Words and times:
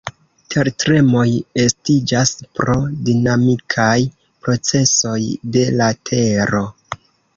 Tertremoj 0.53 1.25
estiĝas 1.63 2.31
pro 2.59 2.77
dinamikaj 3.09 3.93
procesoj 4.47 5.19
de 5.59 5.67
la 5.83 5.95
tero. 6.11 6.65